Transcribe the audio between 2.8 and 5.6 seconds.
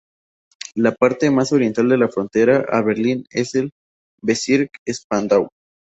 Berlín es el Bezirk Spandau.